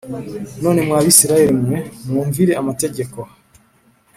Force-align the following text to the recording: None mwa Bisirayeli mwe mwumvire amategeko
None 0.63 0.79
mwa 0.87 0.99
Bisirayeli 1.05 1.53
mwe 1.63 1.77
mwumvire 2.09 2.53
amategeko 2.61 3.19